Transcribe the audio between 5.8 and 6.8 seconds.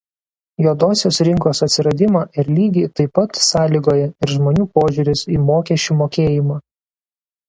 mokėjimą.